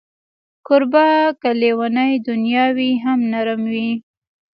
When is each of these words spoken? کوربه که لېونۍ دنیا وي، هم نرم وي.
کوربه 0.67 1.05
که 1.41 1.49
لېونۍ 1.59 2.13
دنیا 2.27 2.65
وي، 2.75 2.91
هم 3.03 3.19
نرم 3.31 3.61
وي. 3.71 3.89